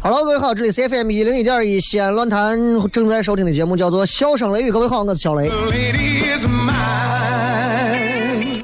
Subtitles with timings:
[0.00, 2.58] Hello，各位好，这里是 FM 一零一点一西安论坛
[2.90, 5.50] 正在收听的节目叫做《笑声雷雨》，各位好，我是小雷。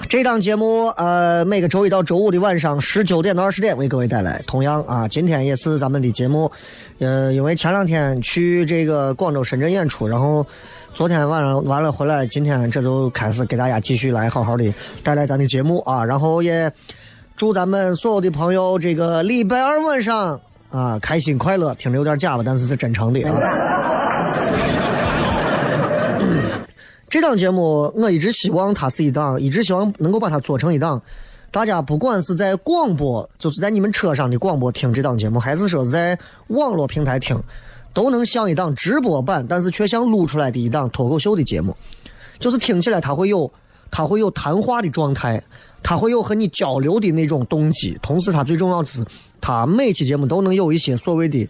[0.08, 4.42] 这档节目呃，每个周一到周五的晚上十九点到二十点为各位带来。
[4.46, 6.50] 同样啊，今天也是咱们的节目，
[7.00, 10.46] 呃，因为前两天去这个广州、深圳演出，然后
[10.94, 14.72] 昨天晚上完了回来，今天这就开始给大家继续来好好的
[15.02, 16.72] 带来咱的节目啊，然后也
[17.36, 23.34] 祝咱们所有的朋友这个礼拜二晚上啊开心快乐，听着有点假吧，但是是真诚的啊。
[27.08, 31.02] 这档节目我一直希望它是一档，一直希望能够把它做成一档，
[31.50, 37.38] 大家不管是在广播，就是在你们车上的广播听这档节目，还是说是在网络平台听，
[37.92, 41.76] 都能像一档直播版，但是却像录出来的一档脱口秀的节目，
[42.38, 43.52] 就是听起来它会有，
[43.92, 45.40] 他会有谈话的状态，
[45.82, 49.04] 他会有和你交流的那种动机，同时他最重要的是，
[49.40, 51.46] 他每期节目都能有一些所谓的，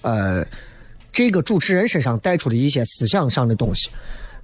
[0.00, 0.46] 呃，
[1.12, 3.90] 这个主持人身上带出的一些思想上的东西。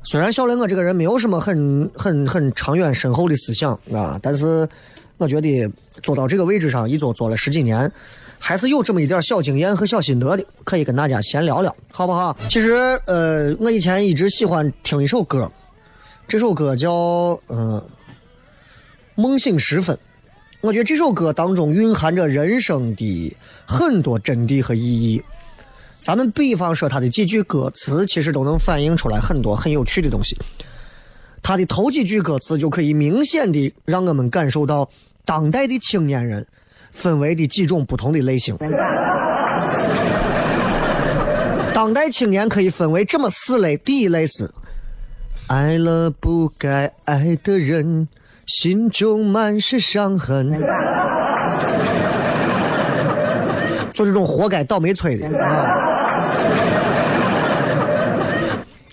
[0.03, 4.69] 虽然小雷我这个人没有什么很很很长远深厚的思想啊，但是
[5.19, 5.71] 我觉得
[6.03, 7.93] 做到这个位置上一做做了十几年，
[8.39, 12.35] 还是有这么一点小经验和小心得的，可以跟大家闲聊聊，好不好？
[12.49, 12.73] 其实
[13.07, 15.53] 呃，我以前一直喜欢听一首歌，
[16.31, 16.93] 这首歌叫
[17.49, 17.85] 呃
[19.17, 19.97] 《梦醒时分》，
[20.61, 23.37] 我觉得这首歌当中蕴含着人生的
[23.67, 25.21] 很多真谛和意义。
[26.05, 30.39] 咱们比方说，它的几句歌词，其实都能反映出来很多很有趣的东西。
[31.43, 34.89] 它的头几句歌词就可以明显的让我们感受到
[35.25, 36.47] 当代的青年人
[36.93, 38.57] 分为的几种不同的类型。
[41.75, 44.49] 当代青年可以分为这么四类：第一类是
[45.51, 48.07] 爱了不该爱的人，
[48.47, 50.49] 心中满是伤痕。
[53.93, 55.91] 就这种活该倒霉催的啊。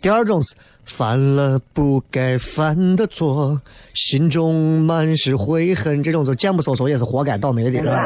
[0.01, 3.61] 第二种是犯了不该犯的错，
[3.93, 7.87] 心中满是悔恨，这种就贱不嗖嗖也是活该倒霉的。
[7.93, 8.01] 啊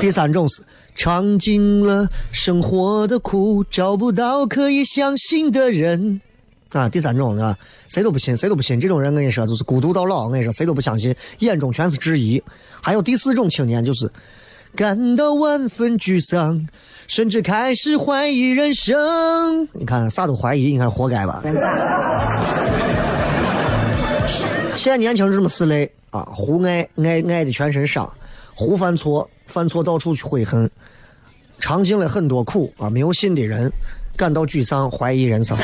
[0.00, 0.62] 第三种是
[1.02, 6.20] 尝尽了生活的苦，找不到可以相信的人。
[6.72, 7.56] 啊，第三种啊，
[7.88, 8.78] 谁都不信，谁都不信。
[8.78, 10.26] 这种人，我跟你说，就是孤独到老。
[10.26, 12.42] 我跟你说，谁都不相信，眼中全是质疑。
[12.82, 14.12] 还有第四种青年，就是
[14.76, 16.68] 感到万分沮丧，
[17.06, 19.66] 甚至开始怀疑人生。
[19.72, 21.42] 你看，啥都怀疑，你看活该吧？
[24.74, 28.12] 现在年轻人这么四类啊：胡爱爱爱的全身伤，
[28.54, 30.70] 胡犯错，犯错到处去悔恨，
[31.60, 33.70] 尝尽了很多苦啊，没有信的人，
[34.16, 35.56] 感到沮丧，怀疑人生。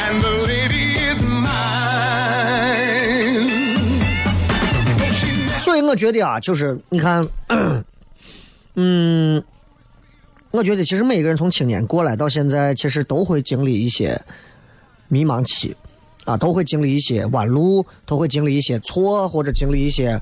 [5.59, 7.27] 所以我觉得啊，就是你看，
[8.77, 9.43] 嗯，
[10.53, 14.21] 我觉得其实每个人从青年过来到现在，其实都会经历一些
[15.09, 15.75] 迷茫期，
[16.25, 20.17] 啊，都会经历一些弯路，都会经历一些错，或者经历一些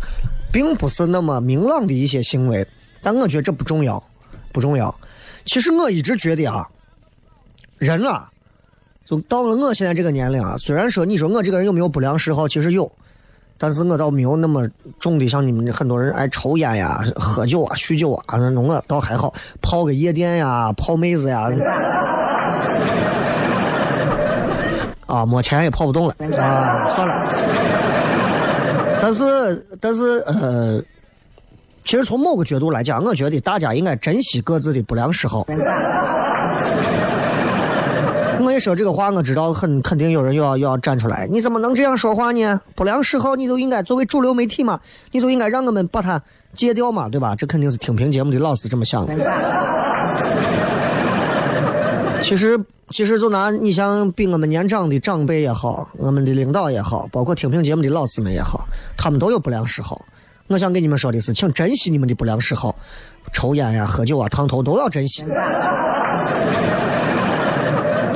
[0.52, 2.66] 并不是那么明朗的一些行为。
[3.02, 4.02] 但我觉得这不重要，
[4.50, 4.94] 不重要。
[5.44, 6.66] 其实我一直觉得啊，
[7.78, 8.28] 人啊，
[9.04, 12.90] 就到了我现在这个年龄啊，虽然说你说我这个人有没有不良嗜好，其实有，
[13.58, 14.68] 但是我倒没有那么
[14.98, 21.50] 重的，像你们很多人爱抽烟呀、喝酒啊、酗酒啊那种，我倒还好，泡个夜店呀、泡妹子呀，
[25.06, 27.28] 啊，没钱也泡不动了啊，算了。
[29.02, 30.80] 但是，但是，呃，
[31.84, 35.46] 其实从某个角度来讲，我觉得大家应该珍惜各自的不良嗜好。
[38.40, 41.26] 我一说这个话，我知道很肯定有人又要又要站出来。
[41.30, 42.60] 你怎么能这样说话呢？
[42.74, 44.80] 不良嗜好，你就应该作为主流媒体嘛，
[45.12, 46.20] 你就应该让我们把它
[46.54, 47.34] 戒掉嘛，对吧？
[47.36, 49.14] 这肯定是听评节目的老师这么想的。
[52.22, 52.58] 其实，
[52.90, 58.66] 其实就拿你像比我们年长的长辈也好，我们的领导也好，包括听评节目的老师们也好，
[58.96, 60.02] 他们都有不良嗜好。
[60.48, 62.74] 我想跟你们说的是，请珍惜你们的不良嗜好，
[63.32, 65.24] 抽烟呀、喝酒啊、烫头都要珍惜，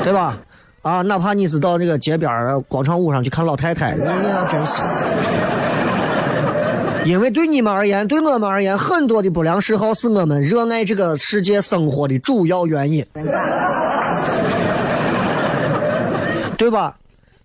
[0.03, 0.37] 对吧？
[0.83, 4.83] 啊，哪怕你是到那个街边广场舞上去看老太太，你也要珍惜。
[7.05, 13.05] 因为对你们而言，对我们而言，很多的不良嗜好是我们热爱这个世界生活的主要原因，
[16.59, 16.95] 对吧？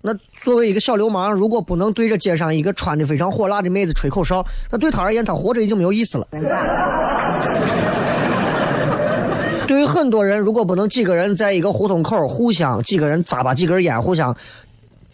[0.05, 6.27] 那作为一个小流氓，如果不能对着街上一个穿的非常火辣的妹子吹口哨，那对他而言，他活着已经没有意思了。
[9.65, 14.35] 对于很多人，如果不能几个人在一个胡同口互相几个人扎巴几根烟，互相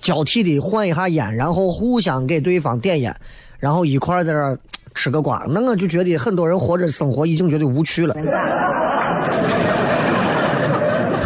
[0.01, 3.15] 交替的换一下烟，然后互相给对方点烟，
[3.59, 4.57] 然后一块儿在这儿
[4.95, 8.15] 吃个瓜，那我就觉得很多人活着生活已经觉得无趣了。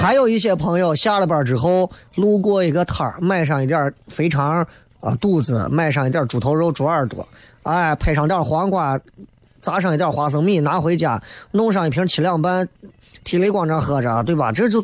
[0.03, 4.67] 还有一些朋友下了班之后，路过一个摊儿，买上一点肥肠
[4.99, 7.25] 啊肚子，买上一点猪头肉、猪耳朵，
[7.61, 8.99] 哎，配上点黄瓜，
[9.61, 12.67] 炸上一点花生米，拿回家弄上一瓶七两半，
[13.23, 14.51] 提泪光着喝着，对吧？
[14.51, 14.83] 这就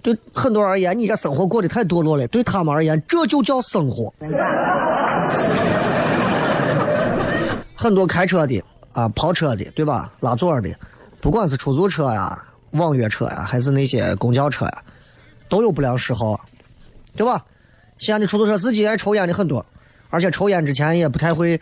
[0.00, 4.14] 对很多人而言，你这生活过得太堕落了；对他们而言，这就叫生活。
[7.74, 8.62] 很多开车的
[8.92, 10.12] 啊，跑车的，对吧？
[10.20, 10.70] 拉座的，
[11.20, 12.40] 不管是出租车呀、
[12.72, 14.82] 网约车呀，还是那些公交车呀，
[15.48, 16.38] 都有不良嗜好，
[17.16, 17.42] 对吧？
[17.98, 19.64] 西安的出租车司机爱抽烟的很多，
[20.10, 21.60] 而且抽烟之前也不太会，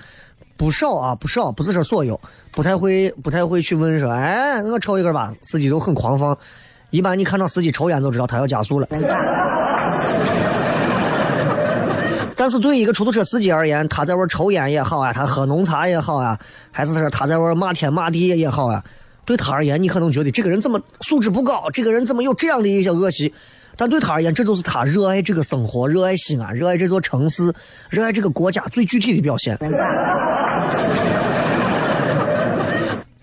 [0.57, 2.19] 不少啊，不少，不是说所有，
[2.51, 5.33] 不太会，不太会去问说，哎，我抽一根吧。
[5.43, 6.37] 司机都很狂放，
[6.91, 8.87] 一般你看到司机抽烟就知道他要加速了。
[12.37, 16.39] 但是对一个出租车司机而言，他在外抽烟也好啊，他喝浓茶也好啊，
[16.71, 18.83] 还是说他在外骂天骂地也好啊，
[19.31, 23.33] 对他而言，你可能觉得这个人怎么素质不高，这个人怎么有这样的一些恶习？
[23.77, 27.55] 但对他而言，这就是他热爱这个生活、热爱西安、热爱这座城市、
[27.91, 29.57] 热爱这个国家最具体的表现，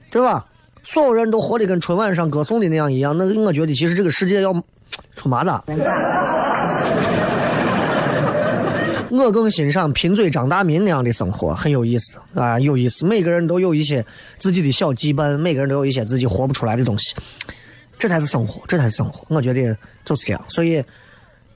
[0.09, 0.45] 对吧？
[0.81, 4.53] 所有人都活得跟春晚上歌颂的那样一样，那我觉得其实这个世界要
[5.13, 5.51] 出麻子。
[9.09, 13.06] 我更欣赏贫嘴张大民那样的生活，很有意思啊，有意思。
[13.06, 14.06] 每个人都有一些
[14.38, 17.15] 自己的小羁绊，每个人都有一些自己活不出来的东西，
[17.98, 19.24] 这才是生活，这才是生活。
[19.30, 20.44] 我觉得就是这样。
[20.50, 20.83] 所以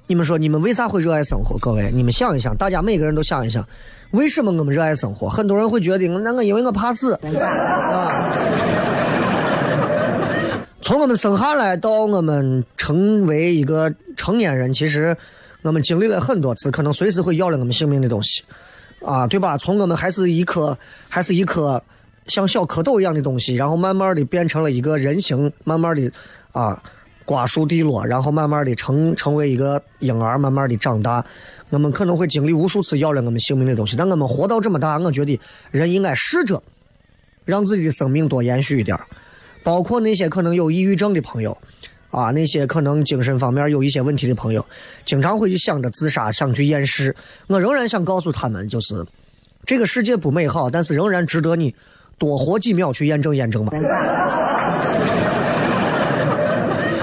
[0.07, 1.57] 你们说，你们为啥会热爱生活？
[1.57, 3.67] 各位，你们想一想，大家每个人都想一想，
[4.11, 5.27] 为什么我们热爱生活？
[5.27, 8.33] 很多人会觉得，那我因为我怕死啊。
[10.81, 15.17] 从我们生下来到我们成为一个成年人，其实。
[15.63, 18.43] 我们经历了很多次，可能随时会要了我们性命的东西，
[19.05, 19.57] 啊，对吧？
[19.57, 20.77] 从我们还是一颗，
[21.07, 21.83] 还是一颗
[22.27, 26.11] 像小蝌蚪一样的东西，然后慢慢的变成了一个人形，慢慢的
[26.51, 26.81] 啊，
[27.25, 31.23] 瓜熟蒂落，然后慢慢的成成为一个婴儿，慢慢的长大。
[31.69, 35.39] 我们可能会经历无数次要了我们性命的东西，但我们活到这么大，我觉得
[35.69, 36.61] 人应该试着
[37.45, 38.99] 让自己的生命多延续一点，
[39.63, 41.57] 包括那些可能有抑郁症的朋友。
[42.11, 44.65] 啊，那些可能精神方面有一些问题的朋友，
[45.05, 47.15] 经常会去想着自杀，想去验尸。
[47.47, 49.05] 我仍然想告诉他们，就是
[49.65, 51.73] 这个世界不美好，但是仍然值得你
[52.17, 53.71] 多活几秒去验证验证嘛，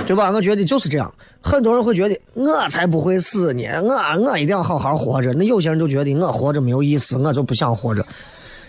[0.06, 0.30] 对吧？
[0.30, 1.10] 我觉得就是这样。
[1.40, 5.32] 很多人会觉得我才不会死呢，我我一定要好好活着。
[5.32, 8.04] 那有些人就觉得我活着没有意思，我就不想活着。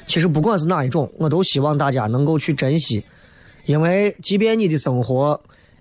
[0.08, 3.04] 其实不管是哪一种，我都希望大家能够去珍惜，
[3.66, 5.38] 因为即便你的生活。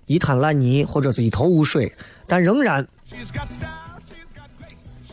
[0.09, 1.93] 一滩烂泥或者是一头雾水，
[2.25, 2.87] 但仍然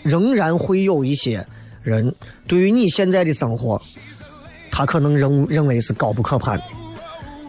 [0.02, 1.46] 仍然会有一些
[1.82, 2.14] 人
[2.46, 3.78] 对于你现在的生活，
[4.70, 6.64] 他可能认认为是高不可攀的。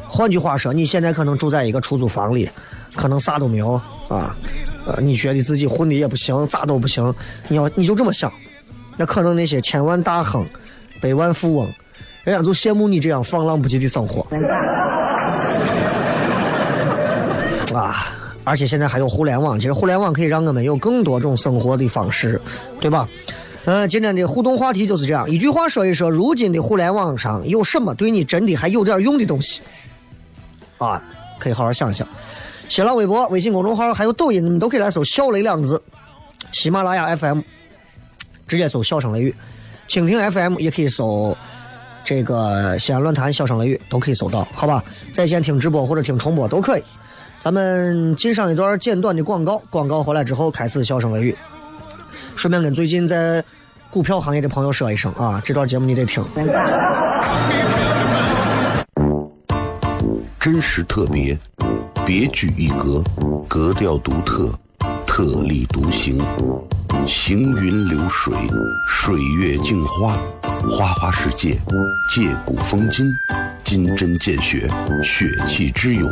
[0.06, 2.50] 换句话说，你现在可能住在一个出租房里，
[2.98, 4.36] 可能啥都没有啊，
[4.86, 7.16] 呃，你觉得自己混的也不行，咋都不行。
[7.48, 8.30] 你要你就这么想，
[8.98, 10.46] 那可能那些千万大亨、
[11.00, 11.74] 百万富翁，
[12.26, 14.28] 人家就羡慕你这样放浪不羁的生活。
[18.48, 22.40] 而且现在还有互联网，其实互联网可以让我们有更多种生活的方式，
[22.80, 23.06] 对吧？
[23.66, 29.62] 嗯，今天的互动话题就是这样，一句话说一说，如今的互联网上有什么对你真的还有点用的东西？
[30.78, 31.04] 啊，
[31.38, 32.08] 可以好好想想。
[32.70, 35.84] 新浪微博、微信公众号还有抖音，你们都可以来搜“小雷”两个字。
[36.54, 37.42] 喜马拉雅 FM
[38.48, 39.36] 直接搜“小声雷雨”，
[39.90, 41.36] 蜻蜓 FM 也可以搜
[42.06, 44.82] 这个西安论坛“小声雷雨”，都可以搜到，好吧？
[45.12, 46.84] 在线听直播或者听重播都可以。
[47.48, 51.34] 咱们进上一段简短的广告，广告回来之后开始“笑声雷雨”。
[52.36, 53.42] 顺便跟最近在
[53.90, 56.22] 股票行业的朋友说一声啊，这段节目你得听。
[60.38, 61.40] 真实特别，
[62.06, 63.02] 别具一格，
[63.48, 64.54] 格调独特，
[65.06, 66.22] 特立独行，
[67.08, 68.34] 行云流水，
[68.90, 70.18] 水月镜花，
[70.70, 71.58] 花花世界，
[72.14, 73.06] 借古风今，
[73.64, 74.70] 金针见血，
[75.02, 76.12] 血气之勇，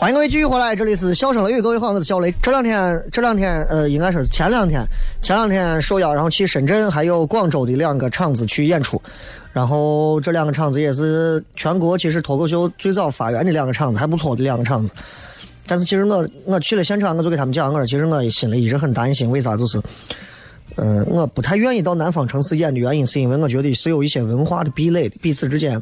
[0.00, 2.34] 欢迎各位继续回来，这里是笑声雷雨，各位好，我是小雷。
[2.40, 4.82] 这两天，这两天，呃，应该说是前两天，
[5.20, 8.98] 前两天受邀，然后去深圳还有广州的两个场子去演出，
[9.52, 14.90] 然后这两个场子也是全国其实脱口秀最早发源的两个场子，还不错的两个场子。
[15.66, 19.78] 但是其实我我去了现场，我就给他们讲，我说其实我心里一直很担心，为啥就是，
[20.76, 25.78] 呃，我不太愿意到南方城市演的原因，是因为我觉得是有一些文化的壁垒，彼此之间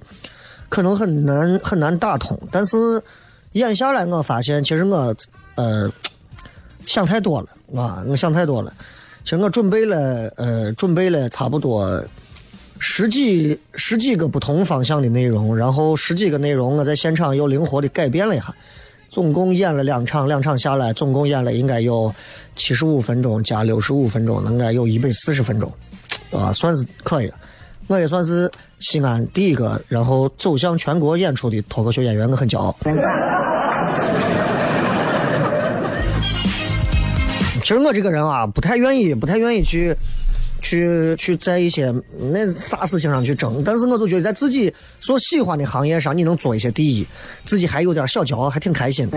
[0.68, 3.00] 可能很难很难打通，但是。
[3.58, 5.14] 演下来，我发现其实我，
[5.56, 5.92] 呃，
[6.86, 7.48] 想太多了
[7.80, 8.04] 啊！
[8.06, 8.72] 我想太多了。
[9.24, 12.02] 其实我准备了，呃，准备了差不多
[12.78, 18.54] 十几十几个不同方向的内容，然后十几个内容我在现场又灵活的改变了一下。
[19.10, 22.14] 总共演了两场，两场下来总共演了应该有
[22.56, 25.72] 七十五分钟加六十五分钟，应该有一百四十分钟，
[26.30, 27.34] 啊，算是可以了。
[27.88, 32.76] 我也算是西安第一个，然后走向全国演出的脱口秀演员，我很骄傲。
[37.62, 39.94] 其实我这个人啊，不太愿意，不太愿意去，
[40.62, 41.92] 去去在一些
[42.30, 43.62] 那啥事情上去争。
[43.64, 47.06] 但是我就觉得在自己所喜欢的行业上，你能做一些第一，
[47.44, 49.08] 自己还有点小骄傲，还挺开心。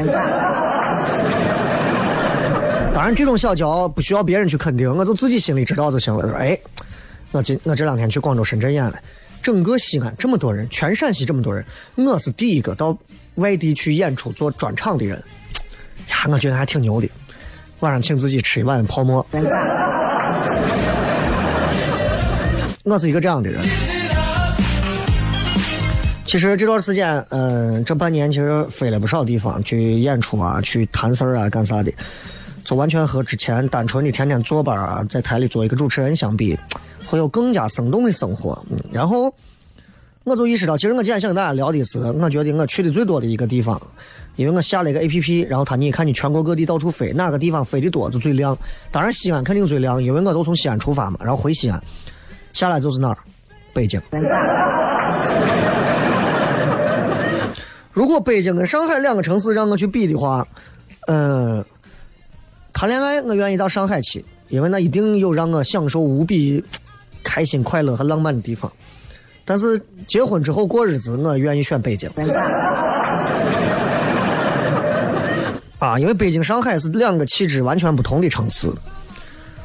[2.94, 6.28] 当然，这种小骄傲不需要别人去肯定，我就自己心里知道就行了。
[6.28, 6.58] 说哎。
[7.32, 8.94] 我今我这两天去广州、深圳演了，
[9.42, 12.98] 整个西安这么多人，全陕西这么多人，我是第一个到
[13.36, 15.18] 外地去演出做专场的人，
[16.10, 17.10] 呀，我觉得还挺牛的。
[17.80, 19.26] 晚上请自己吃一碗泡馍。
[22.84, 23.62] 我是一个这样的人。
[26.26, 31.92] 其实这段时间，嗯，这半年其实飞了不少地方去演出啊，去谈事儿啊，干啥的，
[32.64, 36.58] 就完全和之前单纯的天天坐班啊，在台里做一个主持人相比。
[37.12, 39.34] 会有更加生动的生活，嗯，然后
[40.24, 43.82] 我就意识到，其实我今天想跟大家聊的是，我觉得我去的最多的一个地方，
[44.38, 48.58] 因为我下了一个 A P P，然后他你看你全国各地到处飞，哪个地方飞的多就最亮。
[48.91, 51.84] 当然西安肯定最亮，因为我都从西安出发嘛，然后回西安，
[52.53, 53.18] 下来就是哪儿，
[53.74, 54.01] 北京。
[57.91, 60.48] 如果北京跟上海两个城市让我去比的话，
[61.08, 61.62] 嗯，
[62.72, 64.24] 谈恋爱我愿意到上海去。
[64.48, 66.62] 因为那一定有让我享受无比
[67.24, 68.72] 开心、快乐和浪漫的地方。
[69.44, 72.10] 但是结婚之后过日子，我愿意选北京。
[75.80, 78.72] 啊，因为北京、上海是两个气质完全不同的城市，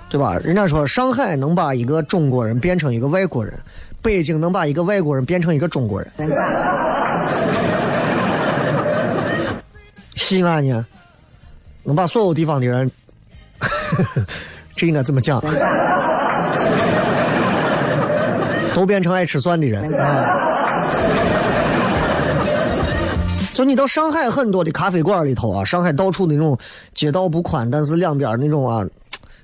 [0.09, 0.39] 对吧？
[0.43, 3.53] 人家说上海能把一个中国人变成一个外国人，
[4.01, 6.11] 北京能把一个外国人变成一个中国人。
[10.15, 10.87] 西安呢，
[11.85, 12.91] 能把所有地方的人，
[14.75, 15.39] 这应该怎么讲？
[18.76, 20.87] 都变成爱吃蒜的人啊！
[23.54, 26.59] 就你到上海很多的咖啡馆里头啊，上海到处那种
[26.92, 28.85] 街道不宽，但是两边那种啊，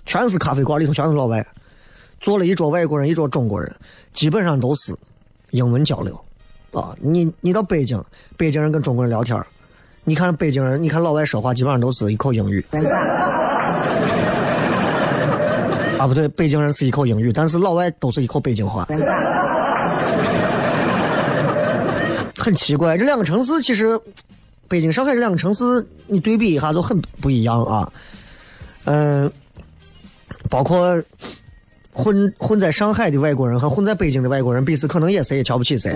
[0.05, 1.47] 全是咖啡馆里头全是老外，
[2.21, 3.75] 坐了一桌外国人，一桌中国人，
[4.13, 4.95] 基本上都是
[5.53, 6.15] 英文交流
[6.75, 6.95] 啊。
[7.01, 8.05] 你你到北京，
[8.37, 9.43] 北京人跟中国人聊天
[10.05, 12.63] 你看北京人，你看老外说话基本上都是一口英语。
[16.03, 18.89] 啊，不对，北京人是一口英语，但是老外都是一口北京话。
[22.37, 23.97] 很奇怪，这两个城市其实，
[24.67, 27.89] 北京、上海这两个城市，你对比一下就很不一样啊。
[28.87, 29.31] 嗯，
[30.51, 31.01] 包括
[31.93, 35.93] 混混在上海的外国人和混在北京的外国人，彼此可能也谁也瞧不起谁，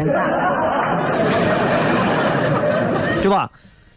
[3.23, 3.51] 对吧？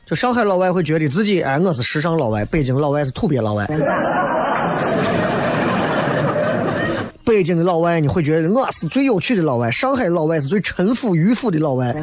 [0.08, 3.70] 就上海老外会觉得自己哎，我是时尚老外；北京老外是土鳖老外。
[7.40, 11.96] 北京的老外你会觉得我是最有趣的老外，上海老外是最沉腐迂腐的老外。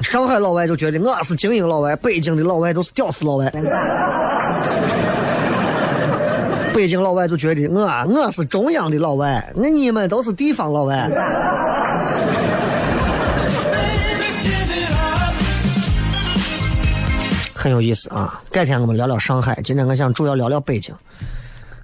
[0.00, 3.52] 上海老外就觉得我是精英老外，北京的老外都是屌丝老外。
[6.72, 11.10] 北京老外就觉得我我是中央的老外，那你们都是地方老外。
[17.52, 18.40] 很有意思啊！
[18.52, 20.94] 改天我们聊聊上海，今天我想主要聊聊北京。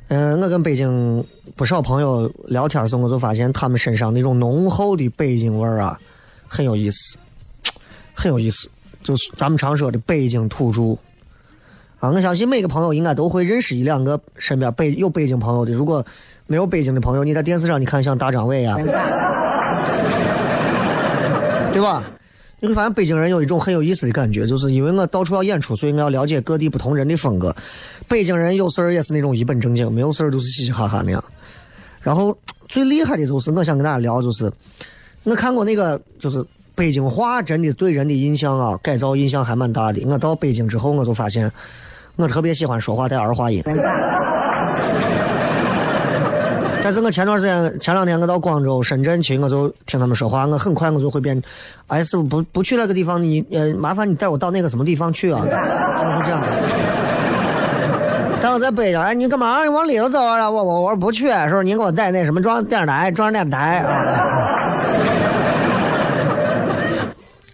[0.08, 1.24] 嗯，我跟北京
[1.56, 5.98] 不少朋友聊天时，我就发现他们身上那种浓厚的北京味儿啊，
[6.46, 7.16] 很有意思，
[8.14, 8.68] 很有意思。
[9.02, 10.96] 就是咱们常说的北京土著
[12.00, 15.72] 啊，我相信每个朋友应该都会认识一两个身边北有北京朋友的。
[15.72, 16.04] 如果
[16.46, 18.76] 没有北京的朋友，你在电视上你看像大张伟呀，
[21.72, 22.04] 对吧？
[22.64, 27.54] 你会发现北京人有一种很有意思的感觉，就是因为我到处要演出，所以我要了解各地不同人的风格。
[28.08, 31.22] 北京人有事儿也是那种一本正经，没有事儿都是嘻嘻哈哈那样。
[32.00, 32.34] 然后
[32.66, 34.50] 最厉害的就是，我想跟大家聊，就是
[35.24, 36.42] 我看过那个，就是
[36.74, 40.02] 北京话真的对人的印象啊，改造印象还蛮大的。
[40.06, 41.52] 我到北京之后，我就发现
[42.16, 43.62] 我特别喜欢说话带儿化音。
[46.84, 51.42] 但是我前段时间、前两天我到广州、深圳去，我就听他们说话，我很快我就会变。
[51.86, 55.40] 哎，师傅不不去那个地方，你呃麻烦你带我到那个什么地方去啊？
[55.40, 56.44] 我是这样。
[58.38, 59.62] 但我在北京，哎，你干嘛？
[59.62, 60.50] 你往里头走啊？
[60.50, 64.76] 我我我说不去，说你给我带那什么装电视台、中央电视台啊。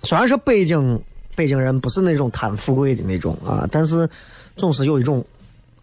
[0.02, 1.00] 虽然说北京
[1.36, 4.10] 北京人不是那种贪富贵的那种啊，但是
[4.56, 5.24] 总是有一种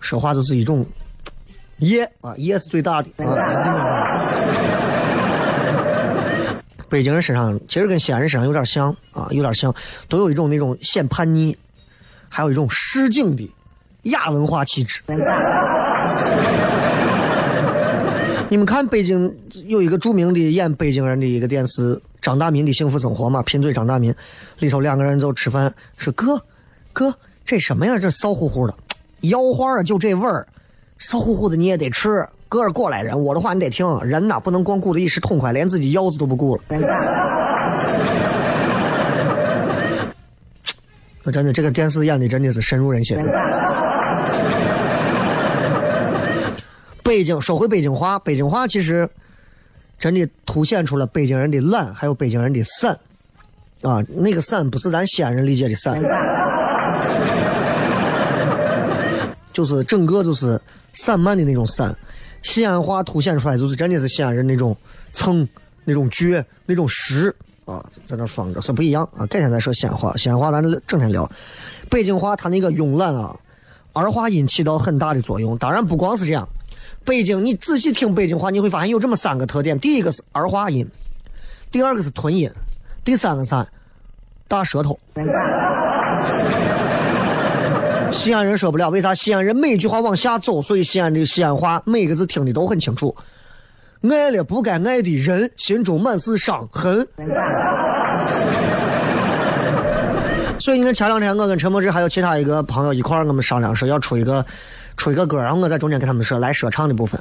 [0.02, 0.86] 说话就是一种。
[1.80, 4.28] 业啊，耶是最大的啊！
[6.90, 9.74] 北京人身上其实跟西安人身上有点像啊，有点像，
[10.08, 11.56] 都有一种那种显叛逆，
[12.30, 13.52] 还有一种市井的
[14.04, 15.02] 亚文化气质。
[18.50, 19.30] 你们看北京
[19.66, 24.14] 有一个著名的演北京人的一个电视，张大民的幸福生活嘛，贫嘴张大民，
[24.60, 26.42] 里头两个人就吃饭，说哥，
[26.94, 27.14] 哥，
[27.46, 28.00] 这什么呀？
[28.00, 28.74] 这骚乎乎的，
[29.22, 30.48] 腰花就这味儿。
[31.00, 33.86] 骚乎乎的你也得吃，哥是过来人，我的话你得听。
[34.04, 36.62] 人呐，不能光顾着一时痛快，连自己腰子都不顾了。
[41.32, 43.18] 真的，这个电视演的真的是深入人心。
[47.04, 49.10] 北京说回北京话，北京话其实
[50.00, 52.98] 真的凸显出了北京人的懒，还有北京人的散。
[53.82, 56.02] 啊，那个散不是咱西安人理解的散。
[59.58, 60.62] 就是整个就是
[60.94, 61.98] 散漫的那种散，
[62.44, 64.78] 西安话凸显出来就是真的是西安人那种
[65.16, 65.50] 蹭、
[65.84, 69.26] 那种倔、那种实啊，在那放着，是不一样啊。
[69.26, 71.28] 改天再说西安话，西安话咱整天聊。
[71.90, 73.36] 北京话它那个慵懒啊，
[73.94, 75.58] 儿化音起到很大的作用。
[75.58, 76.48] 当然不光是这样，
[77.04, 80.88] 北京你仔细听北京话，你会发现有这么三个特点：第一个是儿化音，
[81.72, 82.48] 第二个是吞音，
[83.04, 83.56] 第三个是
[84.48, 85.00] 大舌头。
[88.12, 89.14] 西安人说不了，为啥？
[89.14, 93.16] 西安人每一句话往下走，所以西安的西安话每个字听的都很清楚。
[94.02, 97.08] 爱了不该爱的人，心中满是伤痕。
[100.60, 104.46] 所以你看前两天我跟陈柏芝还有其他一个朋友一块儿，我们商量说要出一个
[104.96, 107.20] 出一个歌，然后我在中间给他们说来说唱的部分。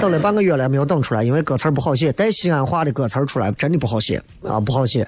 [0.00, 5.06] 等了半个月了，没有等出来，因为歌词不好写，带西安话的歌词出来真的不好写啊，不好写，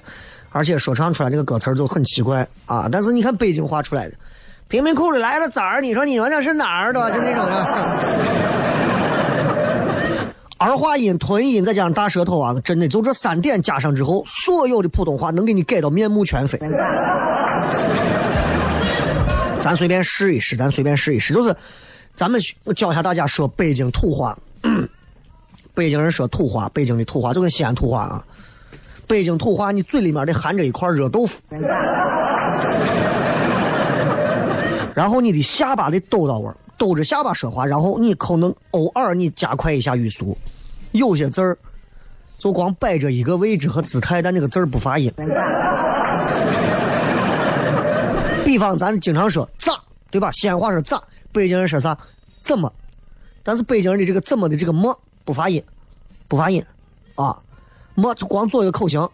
[0.53, 2.87] 而且说唱出来这个歌词就很奇怪啊。
[2.89, 4.15] 但是你看北京话出来的，
[4.69, 7.11] 贫民窟里来了崽儿，你说你说那是哪儿的？
[7.11, 7.53] 就那种的。
[10.59, 16.57] 儿化音、吞音，再加上大舌头啊，真的就这三点加上之后，所有的普通话能给你改到面目全非。
[19.59, 21.53] 咱随便试一试，咱随便试一试，就是
[22.15, 22.39] 咱们
[22.75, 24.37] 教一下大家说北京土话。
[25.75, 28.23] 北京人说土话，北京的土话就跟西安土话啊。
[29.07, 31.41] 北京土话，你嘴里面得含着一块热豆腐，
[34.95, 40.37] 然后你的下巴得抖到位，抖着下巴说话，然后你可能偶尔你加快一下语速。
[40.91, 41.57] 有些字儿
[42.37, 45.11] 就光摆着一个位置和姿态，但那个字儿不发音。
[48.45, 49.73] 比方咱经常说咋，
[50.11, 50.31] 对吧？
[50.31, 51.97] 西安话说咋，北京人说啥？
[52.43, 52.71] 怎么？
[53.41, 55.63] 但是北京人的这个怎么的这个么不发音，
[56.27, 56.63] 不发音
[57.15, 57.35] 啊，
[57.95, 59.07] 么就光做一个口型，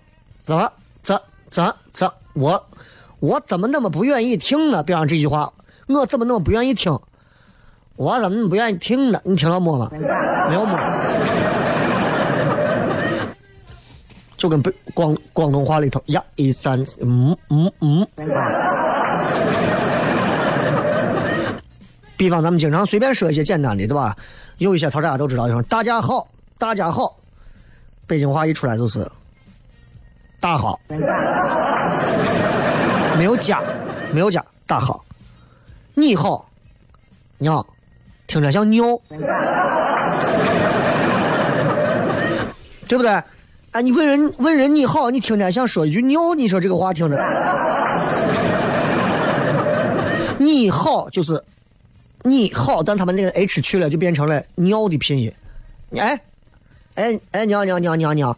[0.44, 2.65] 怎么怎怎怎我
[3.20, 4.82] 我怎么那么不愿意听呢？
[4.84, 5.52] 比方这句话，
[5.88, 6.98] 我怎么那么不愿意听？
[7.96, 9.20] 我怎么不愿意听呢？
[9.26, 9.89] 你听到么吗？
[9.92, 10.80] 没有么。
[14.38, 18.08] 就跟北广广东话里头呀一三嗯嗯嗯，
[22.15, 24.15] 比方咱们经常随便说一些简单的，对吧？
[24.60, 26.26] 有一些词大家都知道，就是大家好，
[26.58, 27.18] 大家好，
[28.10, 29.08] 北京话一出来就是
[30.39, 30.80] 大好，
[33.15, 33.62] 没有加，
[34.12, 35.06] 没有加，大好，
[35.93, 36.50] 你好，
[37.38, 37.63] 你好，
[38.26, 38.84] 听着像尿，
[42.88, 43.12] 对不对？
[43.74, 47.15] 哎，你问人问人你好，你听着像说一句尿，你说这个话听着，
[50.39, 51.39] 你好就是
[52.24, 55.32] 你好，但他们那个 h 去了，就变成了尿的拼音。
[55.95, 56.19] 哎，
[57.00, 58.36] 哎哎，尿尿尿尿尿。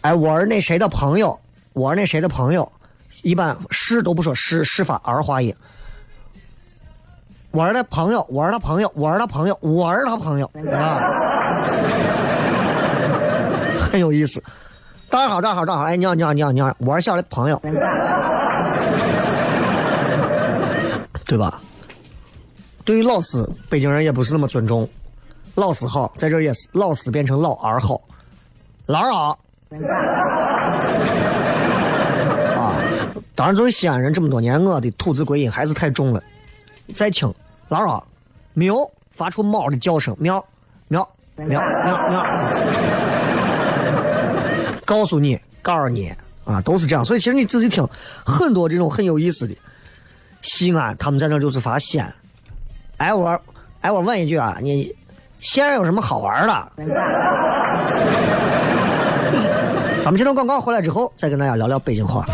[0.00, 1.38] 哎，我是那谁的朋友，
[1.74, 2.72] 我是那谁的朋友，
[3.20, 5.54] 一般是都不说是是发儿化音。
[7.50, 11.12] 我是他朋友，我是他朋友，我是他朋友，我是他朋友，啊，
[13.78, 14.42] 很有意思。
[15.10, 17.60] 大家好，大家好，大家好，哎，你好，你好，你好，你好，我是小的朋友，
[21.26, 21.60] 对吧？
[22.84, 24.88] 对于老师，北京人也不是那么尊重。
[25.54, 28.00] 老师好，在这也是老师变成老二好，
[28.86, 29.38] 老二好。
[32.56, 32.76] 啊，
[33.34, 36.22] 当然作为西安人这么多年，我的吐字归音还是太重了，
[36.94, 37.32] 再轻。
[37.68, 38.02] 老二，
[38.52, 38.76] 喵，
[39.12, 40.44] 发出猫的叫声，喵，
[40.88, 42.24] 喵，喵，喵，喵。
[44.84, 46.12] 告诉你，告诉你
[46.44, 47.02] 啊，都是这样。
[47.02, 47.88] 所以其实你仔细听，
[48.26, 49.56] 很多这种很有意思的。
[50.42, 52.14] 西安他们在那就是发西安，
[52.98, 53.40] 哎我，
[53.80, 54.94] 哎我问一句啊，你
[55.40, 56.72] 西安有什么好玩的？
[60.02, 62.24] 咱们接着广告回来之后，再跟大家聊聊北京话。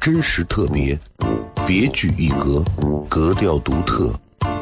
[0.00, 0.98] 真实特别。
[1.64, 2.64] 别具一格，
[3.08, 4.12] 格调独特，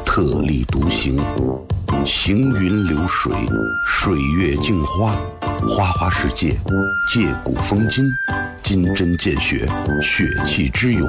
[0.05, 1.19] 特立独行，
[2.05, 3.33] 行云流水，
[3.87, 5.17] 水月镜花，
[5.67, 6.55] 花花世界，
[7.11, 8.05] 借古风今，
[8.63, 9.67] 金针见血，
[10.03, 11.09] 血气之勇，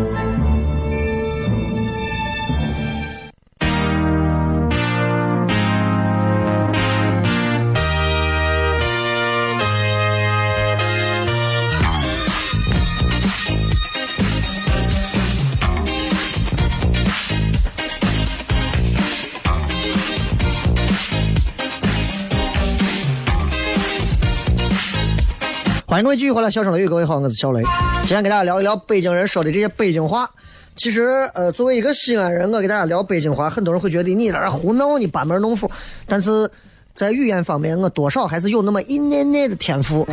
[26.01, 27.61] 迎各位继续回来，小声雷雨，各位好，我是小雷。
[27.99, 30.27] 今天给大家聊一聊北京人说的这些北京话。
[30.75, 35.69] 其实，呃，作为一个西安人，我给大家聊北京话，很多人会觉得你在这胡闹，你班门弄斧。
[36.07, 36.49] 但是
[36.95, 40.07] 在语言方面，我多少还是有那么一点点的天赋。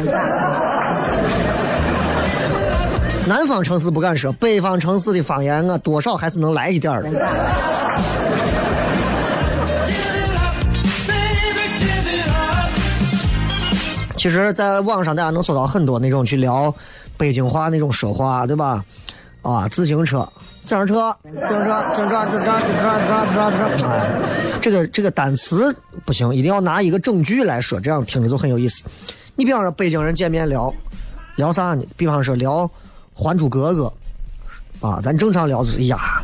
[3.27, 7.11] 南方城市不敢说，北方城市的方言我多少还是能来一点的。
[14.19, 16.75] 其实，在网上大家能搜到很多那种去聊
[17.17, 18.85] 北京话那种说话，对吧？
[19.43, 20.29] 啊，自行车、
[20.65, 28.83] 自行车、自行车、自行车、自行车、自行车、自行车、自行车，这个这个单词不行，一定要拿一个整句来说，这样听着就很有意思。
[29.37, 30.75] 你比方说北京人见面聊
[31.37, 31.85] 聊啥呢？
[31.97, 32.67] 比方说聊
[33.15, 33.93] 《还珠格格》
[34.87, 36.21] 啊，咱正常聊就是呀，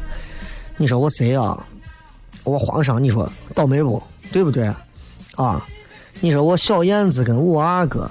[0.77, 1.57] 你说我谁啊？
[2.43, 4.03] 我皇上，你说倒霉不？
[4.33, 4.67] 对不对？
[5.37, 5.65] 啊？
[6.25, 8.11] 你说我小燕子跟五阿哥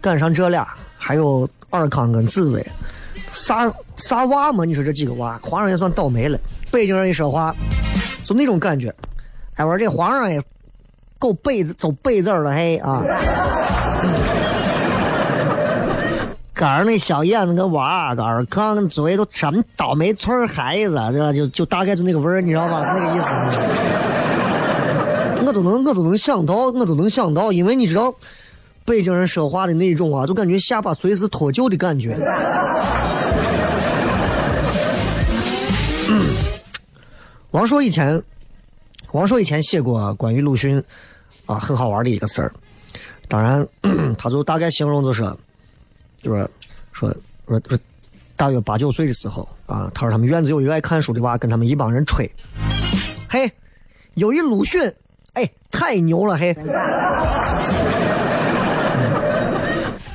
[0.00, 2.66] 赶上这俩，还有尔康跟紫薇，
[3.34, 4.64] 啥啥娃嘛？
[4.64, 6.38] 你说这几个娃，皇上也算倒霉了。
[6.70, 7.54] 北京人一说话，
[8.24, 8.88] 就那种感觉。
[9.56, 10.40] 哎，我说这皇上也
[11.18, 13.04] 够背子走背字了，嘿啊！
[16.54, 21.34] 赶上那小燕子跟五阿哥、尔康紫薇都什么倒霉村孩子，对吧？
[21.34, 22.82] 就就大概就那个味儿，你知道吧？
[22.86, 23.28] 是那个意思。
[25.44, 28.14] 我都能，我都能想到，我都能想到，因为你知道，
[28.84, 32.16] 北京人说话的那种啊，就感觉下巴随时脱臼的感觉。
[37.50, 38.22] 王朔以前，
[39.12, 40.82] 王朔以前写过关于鲁迅
[41.46, 42.52] 啊很好玩的一个事儿，
[43.28, 43.66] 当然，
[44.16, 45.22] 他就大概形容就是，
[46.22, 46.48] 就是
[46.92, 47.14] 说
[47.46, 47.78] 说说，
[48.36, 52.30] 大约八九岁的时候啊，他说他们院子有一个爱看书的娃，跟他们一帮人吹，
[53.28, 53.52] 嘿，
[54.14, 54.92] 有一鲁迅。
[55.34, 56.54] 哎，太牛了，嘿！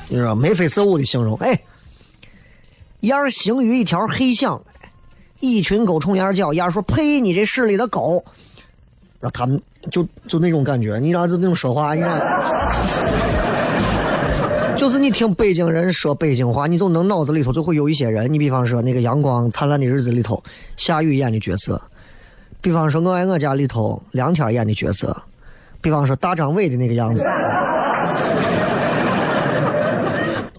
[0.10, 1.60] 你说眉飞色舞的形容，哎，
[3.02, 4.62] 燕儿行于一条黑巷，
[5.40, 7.20] 一群狗冲燕叫，燕儿说：“呸！
[7.20, 8.24] 你这市里的狗。”
[9.20, 12.16] 那他们就就那种感觉，你知道就那种说话，你知道，
[14.78, 18.32] 就是你听北京人说北京话，你就能脑子里头就会有一些人。
[18.32, 20.44] 你比方说那个《阳光灿烂的日子》里头，
[20.76, 21.82] 夏雨演的角色。
[22.62, 25.15] 比方说，我爱我家里头梁天演的角色，
[25.80, 27.24] 比方说大张伟的那个样子，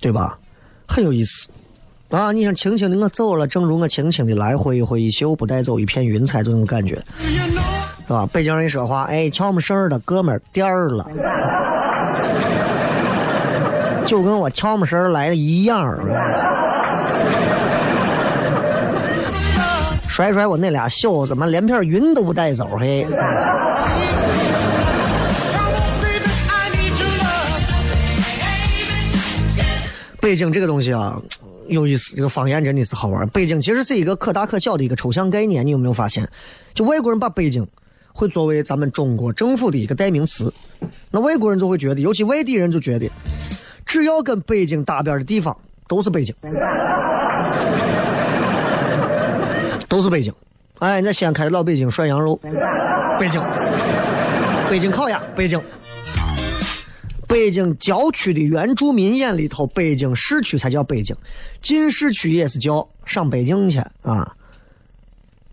[0.00, 0.38] 对吧？
[0.87, 1.48] 很有意思
[2.11, 2.32] 啊！
[2.32, 6.94] 你想轻轻的我走了，正如我轻轻的来，挥一挥衣袖，不带走一片云彩，这种感觉，
[8.06, 8.26] 是吧？
[8.32, 11.06] 北京人一说话，哎，瞧么事儿的哥们儿颠儿了，
[14.06, 15.98] 就跟我瞧么事儿来的一样。
[20.09, 23.07] 甩甩我那俩袖子，妈连片云都不带走，嘿！
[30.21, 31.16] 北京这个东西啊，
[31.68, 33.29] 有意思，这个方言真的是好玩。
[33.29, 36.29] 北京其实是一个可大可小的一个抽象概念，你有没有发现？
[36.75, 37.64] 就外国人把北京
[38.12, 40.53] 会作为咱们中国政府的一个代名词，
[41.12, 43.09] 那外国人就会觉得，尤其外地人就觉得，
[43.87, 46.35] 只要跟北京搭边的地方都是北京。
[49.98, 50.32] 都是北京，
[50.78, 52.37] 哎，那西安开的老北京涮羊肉，
[53.18, 53.42] 北京，
[54.70, 55.61] 北京烤鸭，北京，
[57.26, 61.16] 北京郊区的原住民眼里头，北京市区才叫北京，
[61.61, 64.37] 进市区也是叫上北京去啊。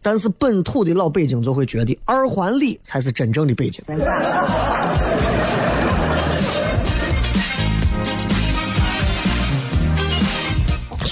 [0.04, 3.84] 但是本土的老北京就会觉得二环里才是真正的北京。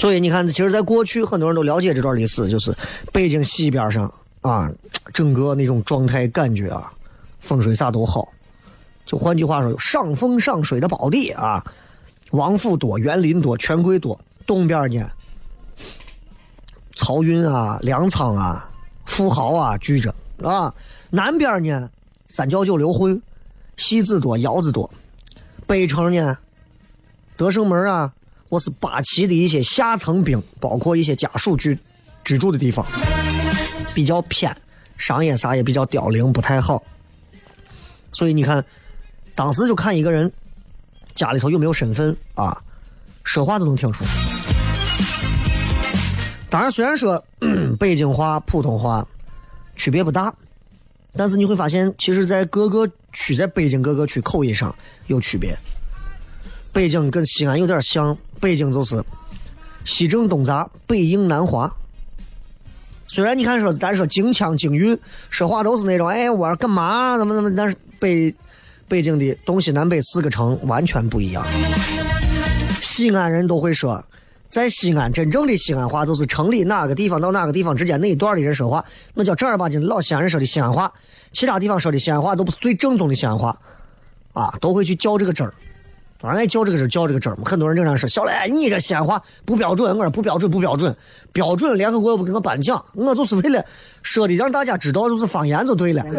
[0.04, 2.76] 所以你看，其实，在过去，很多人都了解这段历史，就是
[3.10, 4.12] 北京西边上
[4.42, 4.70] 啊，
[5.14, 6.92] 整个那种状态感觉啊，
[7.40, 8.28] 风水啥都好。
[9.06, 11.64] 就换句话说，上风上水的宝地啊，
[12.32, 14.20] 王府多，园林多，权贵多。
[14.44, 15.10] 东边呢，
[16.96, 18.68] 漕运啊，粮仓啊，
[19.06, 20.70] 富豪啊聚着啊。
[21.08, 21.88] 南边呢，
[22.28, 23.18] 三教九流混，
[23.78, 24.90] 戏子多，窑子多。
[25.66, 26.36] 北城呢，
[27.38, 28.12] 德胜门啊。
[28.54, 31.76] 或是八旗的一些下层兵，包括一些家属居
[32.24, 32.86] 居住的地方，
[33.92, 34.56] 比较偏，
[34.96, 36.80] 商业啥也比较凋零，不太好。
[38.12, 38.64] 所以你看，
[39.34, 40.32] 当时就看一个人
[41.16, 42.56] 家里头有没有身份啊，
[43.24, 44.10] 说话都能听出来。
[46.48, 47.24] 当然，虽然说
[47.76, 49.04] 北京话、普通话
[49.74, 50.32] 区别不大，
[51.16, 54.72] 但是你会发现，其实在各个区，在北京各个区口音上
[55.08, 55.58] 有区别。
[56.72, 58.16] 北京跟西安有点像。
[58.44, 59.02] 北京就是
[59.86, 61.74] 西正东杂，北应南滑。
[63.06, 64.98] 虽然你看说，咱说京腔京韵，
[65.30, 67.16] 说话都是那种，哎，我干嘛？
[67.16, 67.56] 怎么怎么？
[67.56, 68.34] 但是北
[68.86, 71.42] 北京的东西南北四个城完全不一样。
[72.82, 74.04] 西安人都会说，
[74.46, 80.92] 在西安真正的西安话就是城里哪个地方到哪个地方之间那一段的人说话，那叫正儿八经的老西安人说的西安话。
[81.32, 83.58] 其他地方说的西安话都不是最正宗的西安话，
[84.34, 85.54] 啊，都会去较这个真儿。
[86.24, 87.40] 当然爱较这个真，较这个真嘛。
[87.44, 90.96] 很多人经常说：“小雷，你这西安话不标准。”我说：“不标准，不标准，
[91.34, 91.76] 标准。
[91.76, 93.62] 联合国又不给我颁奖，我就是为了
[94.02, 96.02] 说的让大家知道，就是方言就对了。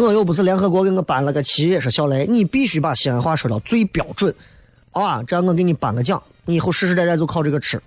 [0.00, 4.34] 我又不是联合国给我颁了个旗，说小雷，你必须把西安话说到最标准，
[4.90, 7.80] 啊，这样我给你颁个奖，你以后世世代代就靠这个吃。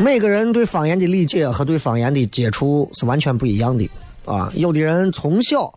[0.00, 3.88] 每个人对方言的理解和对方言的接触是完全不一样的
[4.24, 4.50] 啊！
[4.54, 5.72] 有的人从小，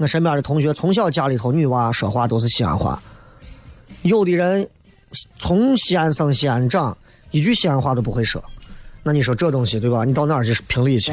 [0.00, 2.98] 我身边的同学从小家里头女娃说话都是西安话，
[4.00, 4.66] 有的人
[5.38, 6.96] 从西安生西安长，
[7.32, 8.42] 一句西安话都不会说。
[9.02, 10.06] 那你说这东西对吧？
[10.06, 11.12] 你到哪儿去评理去？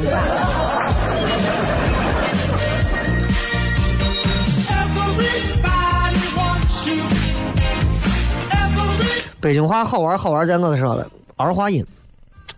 [9.42, 11.86] 北京话好玩好玩在我这上了，儿化音。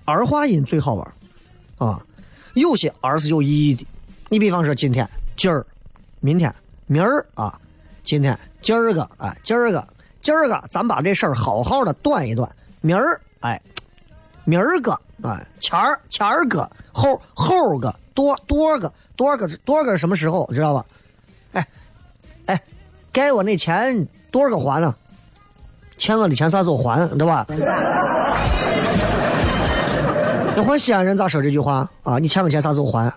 [0.05, 1.11] 儿化音最好玩，
[1.79, 1.99] 啊，
[2.53, 3.83] 有些儿是有意义的。
[4.29, 5.65] 你比方说今天、今儿、
[6.21, 6.53] 明天、
[6.85, 7.57] 明儿啊，
[8.03, 9.87] 今天、今儿个，哎，今儿个、
[10.21, 12.49] 今儿个，咱把这事儿好好的断一断。
[12.81, 13.61] 明儿，哎，
[14.43, 20.85] 明儿个，哎，前儿、前儿个，后后个，多多个，多个多个什么时候知道吧？
[21.53, 21.67] 哎，
[22.47, 22.61] 哎，
[23.13, 24.93] 该我那钱多少个还呢？
[25.97, 27.07] 欠我的钱啥时候还？
[27.17, 27.45] 对吧？
[30.57, 32.19] 要换西安人咋说这句话啊？
[32.19, 33.13] 你欠我钱啥时候还？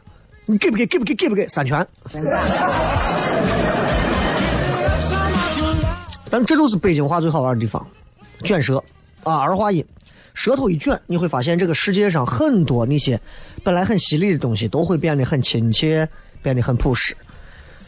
[0.47, 0.87] 你给不给？
[0.87, 1.15] 给不给？
[1.15, 1.47] 给不给？
[1.49, 1.87] 三拳。
[6.29, 7.87] 但这就是北京话最好玩的地方，
[8.43, 8.83] 卷舌
[9.23, 9.85] 啊，儿化音，
[10.33, 13.21] 舌头一卷，你会发现这个世界上很多那些
[13.63, 16.09] 本来很犀利的东西都会变得很亲切，
[16.43, 17.15] 变得很朴实。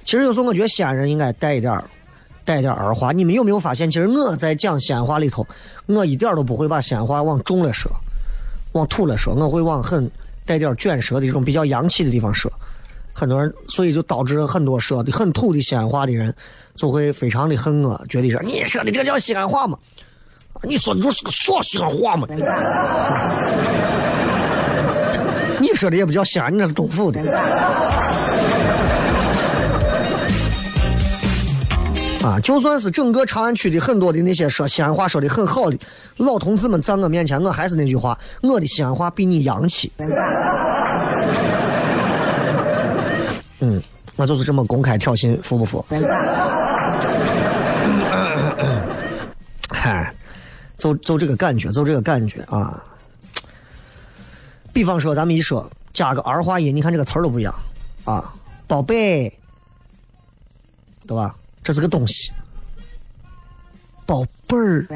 [0.05, 1.83] 其实有时候我觉得西安人应该带一点
[2.45, 3.13] 带一点儿化。
[3.13, 3.91] 你们有没有发现？
[3.91, 5.47] 其实我在讲西安话里头，
[5.87, 7.91] 我一点都不会把西安话往重了说。
[8.73, 10.11] 往土了说，我会往很
[10.47, 12.53] 带点卷舌的这种比较洋气的地方说。
[13.17, 16.35] 很多人，所以就导致很多说的很土的西安话的人，
[16.75, 19.79] 就会非常的恨我，觉得说你说的这叫西安话吗？
[20.65, 22.27] 你说的就是个啥西安话吗？
[25.61, 27.21] 你说的也不叫西安，你那是东府的。
[32.25, 35.79] 啊，就算是整个长安区的很多的那些说西安话说的很好的
[36.17, 39.93] 老同志们在我面前，我还是那句话，我的西安话比你洋气。
[43.61, 43.83] 嗯，
[44.17, 45.85] 我就是这么公开挑衅，服不服？
[49.69, 50.11] 嗨，
[50.79, 52.83] 就就这个感觉，就这个感觉啊。
[54.73, 57.55] 比方说，咱们一说加个儿化音，你看这个词儿都不一样
[58.05, 58.33] 啊，
[58.67, 59.31] 宝贝，
[61.07, 61.35] 对吧？
[61.65, 62.31] 这是个东西，
[64.05, 64.87] 宝贝儿，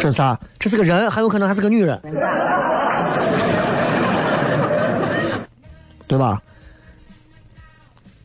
[0.00, 0.40] 这是啥？
[0.58, 2.00] 这是个人，很有可能还是个女人，
[6.08, 6.40] 对吧？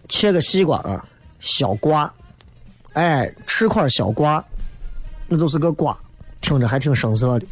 [0.07, 1.05] 切个西瓜啊，
[1.41, 2.09] 小瓜，
[2.93, 4.41] 哎，吃块小瓜，
[5.27, 5.95] 那就是个瓜，
[6.39, 7.45] 听着还挺生涩的，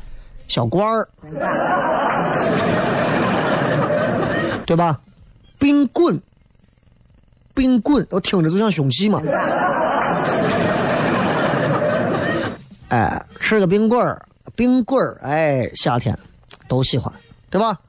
[0.48, 1.06] 小瓜儿，
[4.66, 4.98] 对吧？
[5.60, 6.18] 冰棍。
[7.56, 9.22] 冰棍，我听着就像凶器嘛。
[12.90, 14.24] 哎，吃个冰棍儿，
[14.56, 16.16] 冰棍儿，哎，夏天
[16.68, 17.12] 都喜欢，
[17.50, 17.80] 对吧？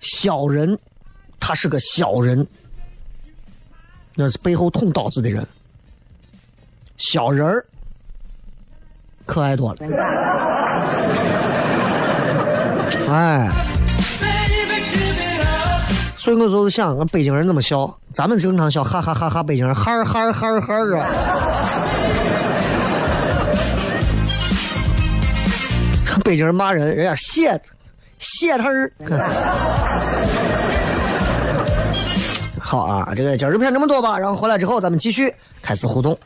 [0.00, 0.76] 小人，
[1.38, 2.44] 他是个小人，
[4.16, 5.46] 那是背后捅刀子的人。
[6.96, 7.64] 小人儿，
[9.24, 9.86] 可爱多了。
[13.08, 13.75] 哎。
[16.26, 17.88] 所以我就是想，俺北京人怎么笑？
[18.12, 19.44] 咱们经常笑，哈哈哈哈！
[19.44, 21.06] 北京人哈儿哈儿哈儿哈儿啊！
[26.24, 27.56] 北京人骂人，人家谢
[28.18, 28.92] 谢他儿。
[32.58, 36.18] 好啊，这个今儿就骗这么多吧，然后回来之后咱们继续开始互动。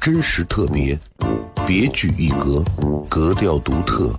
[0.00, 0.98] 真实特别，
[1.66, 2.64] 别具一格，
[3.06, 4.18] 格调独特。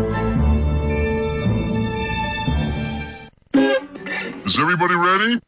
[4.51, 5.39] Is everybody ready?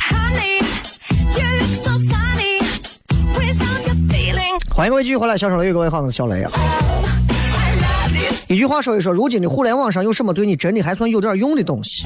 [0.00, 0.58] Honey,
[1.36, 2.58] you look so sunny.
[3.38, 6.50] Without your feeling, 欢迎各位继续回来，小声雷雨，各位好，我是小雷啊。
[8.48, 12.04] 一句话说一说，如今的互联网上有什么对你真的还算有点用的东西？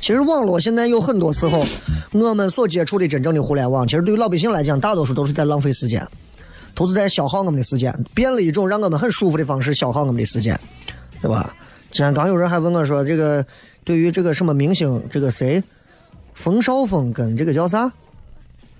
[0.00, 1.66] 其实网络现在有很多时候，
[2.12, 6.06] 我们所接触的真正的互联网，其实对于老百姓来讲，大多数都是在浪费时间，
[6.78, 10.56] 都是在消耗我们的时间，变了一种让我们很舒服的方式消耗我们的时间，
[11.20, 11.52] 对吧？
[11.90, 13.44] 之前刚有人还问我说，这个
[13.82, 15.60] 对于这个什么明星，这个谁，
[16.34, 17.92] 冯绍峰跟这个叫啥？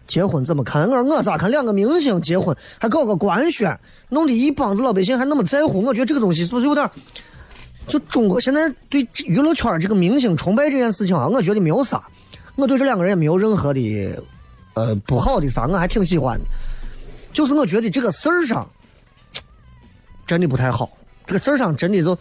[0.06, 0.88] 结婚怎么看？
[0.88, 3.76] 我说我咋看两个明星结婚还搞个官宣，
[4.10, 5.82] 弄得一帮子老百姓还那么在乎？
[5.82, 6.92] 我觉得这个东西是不是有点儿？
[7.88, 12.00] 就中国现在对娱乐圈这个明星崇拜这件事情啊，我觉得没有啥，
[12.54, 14.22] 我对这两个人也没有任何的
[14.74, 16.44] 呃不好的啥，我还挺喜欢的。
[17.38, 18.68] 就是我觉得这个事儿上
[20.26, 20.90] 真的不太好，
[21.24, 22.18] 这个事儿上真的就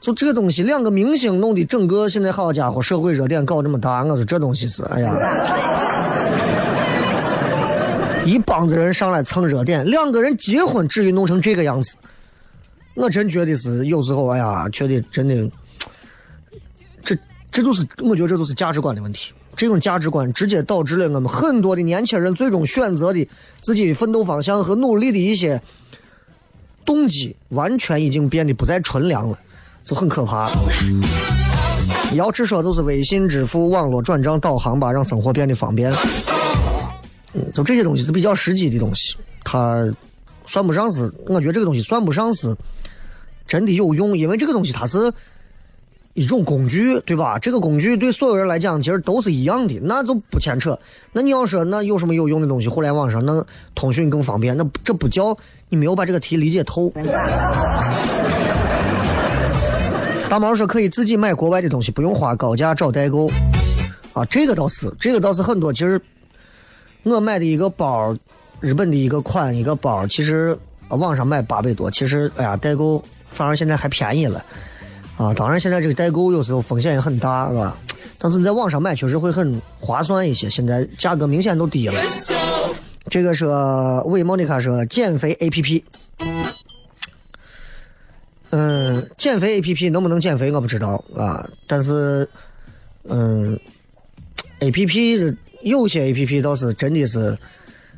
[0.00, 5.14] 就这个东西，两个明星弄的整个现在好家伙，社会热点搞这么大，我说这东西是哎呀。
[8.24, 11.96] 一帮子人上来蹭热点，两个人结婚至于弄成这个样子，
[12.94, 15.48] 我真觉得是有时候，哎呀，觉得真的，
[17.04, 17.16] 这
[17.52, 19.32] 这就是我觉得这就是价值观的问题。
[19.58, 23.28] 这种价值观直接导致了我们很多的年轻人最终选择的
[23.60, 25.60] 自己的奋斗方向和努力的一些
[26.84, 29.36] 动机，完全已经变得不再纯良了，
[29.84, 30.48] 就很可怕。
[32.14, 35.92] 要直说就是微信支付、网络转账、导航吧，让生活变得方便。
[37.34, 39.92] 嗯，就这些东西是比较实际的东西，它
[40.46, 42.56] 算不上是，我觉得这个东西算不上是
[43.46, 45.12] 真的有用，因为这个东西它是
[46.18, 47.38] 一种工具，对吧？
[47.38, 50.76] 这个工具对所有人来讲其实都是一样的，那就不牵扯。
[51.12, 52.66] 那你要说那有什么有用的东西？
[52.66, 53.44] 互联网上那
[53.76, 55.36] 通讯更方便，那这不叫
[55.68, 56.92] 你没有把这个题理解透。
[60.28, 63.30] 大毛说可以自己买国外的东西，不用花高价找代购。
[64.12, 65.72] 啊，这个倒是，这个倒是很多。
[65.72, 66.00] 其实
[67.04, 68.12] 我买的一个包，
[68.58, 70.58] 日本的一个款一个包，其实
[70.88, 73.00] 网上买八百多，其实哎呀代购
[73.30, 74.44] 反而现在还便宜了。
[75.18, 77.76] 啊，当然现在这个代购有时候风险也很大，是吧？
[78.18, 82.00] 但是你在网上买确实会很划算一些，现在价格明显都低了。
[83.10, 83.46] 这个是
[84.06, 85.84] 韦莫妮卡说减肥 A P P。
[88.50, 92.28] 嗯，减肥 A P P 能不能减肥我不知道啊，但是，
[93.08, 93.58] 嗯
[94.60, 97.36] ，A P P 有些 A P P 倒是真的是，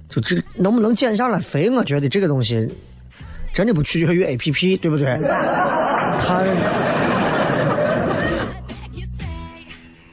[0.08, 2.68] 就这能不能减下来肥，我觉得这个东西
[3.54, 5.18] 真的不取决于 A P P，对不对？
[6.18, 6.42] 它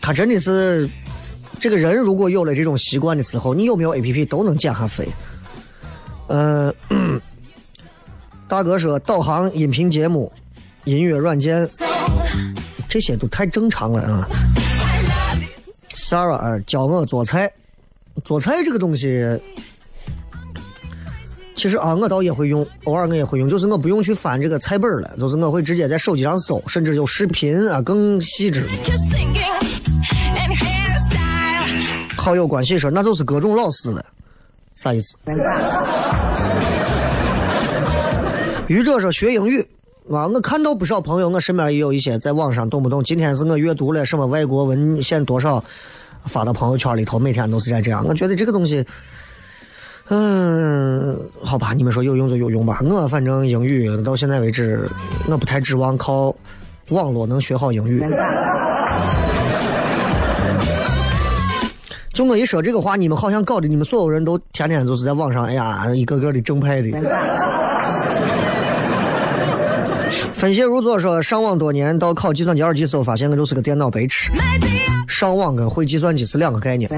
[0.08, 0.90] 他真的是
[1.60, 5.06] 这个人如果有了这种习惯的时候，你有没有 A P P 都能减下肥。
[6.28, 6.74] 嗯、
[8.48, 10.32] 大哥说导航、音频节目、
[10.86, 11.70] 音乐软件，
[12.88, 14.26] 这些都太正常了啊。
[15.94, 17.52] Sarah，教我做菜，
[18.24, 19.22] 做菜这个东西，
[21.54, 28.64] 其实啊，我倒也会用，偶尔我也会用，就是我不用去翻这个菜本了，就是我会直接在手机上搜，甚至有视频啊更细致
[32.28, 34.06] 好友关系说那就是各种老师了，
[34.76, 35.16] 啥意思？
[38.68, 39.66] 愚者说学英语
[40.12, 45.64] 啊，我看到不少朋友，我身边也有一些在网上动不动，今天是我阅读了什么外国文献多少，
[46.26, 48.06] 发到朋友圈里头，每天都是在这样。
[48.06, 48.86] 我觉得这个东西，
[50.10, 52.82] 嗯，好吧，你们说有用就有用吧。
[52.84, 54.86] 我反正英语到现在为止，
[55.30, 56.36] 我不太指望靠
[56.90, 58.04] 网络能学好英语。
[62.18, 66.90] 就我一说这个话，你们好像搞得你们所有人都天天就是在网上，哎呀，一个个的正派的。
[70.34, 74.32] 分析如作说，上网多年，到考计算机二级时候，发现我就是个电脑白痴。
[75.08, 76.90] 上网跟会计算机是两个概念。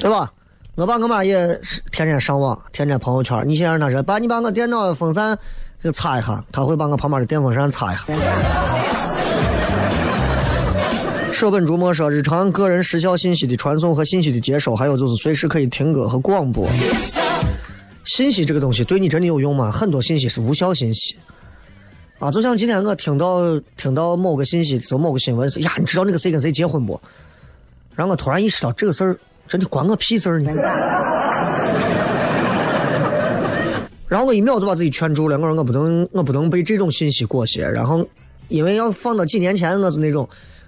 [0.00, 0.28] 对吧？
[0.74, 3.40] 我爸我妈也是天天上网，天天朋友圈。
[3.46, 5.38] 你先让他说，爸，你把我电脑风扇
[5.80, 8.02] 给擦一下，他会把我旁边的电风扇擦一下。
[11.36, 16.66] 舍本逐末说，日常个人时效信息的传送和信息的接收，还有就是随时可以听歌和广播。
[18.04, 19.70] 信息这个东西对你真的有用吗？
[19.70, 21.14] 很多信息是无效信息。
[22.18, 26.98] 啊，就像今天我听到听到某个信息，就某个新闻是呀，你知道那个谁跟谁结婚不？
[27.94, 29.14] 然后我突然意识到这个事儿
[29.46, 30.50] 真的关我屁事儿呢。
[34.08, 37.68] 然后我一秒就把自己劝住了，我说我不能我不能被这种信息裹挟。
[37.68, 38.08] 然后
[38.48, 40.26] 因为要放到几年前，我是那种